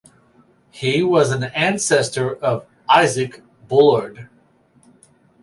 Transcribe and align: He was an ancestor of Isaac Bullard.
He 0.71 1.03
was 1.03 1.29
an 1.29 1.43
ancestor 1.43 2.35
of 2.37 2.65
Isaac 2.89 3.43
Bullard. 3.67 4.29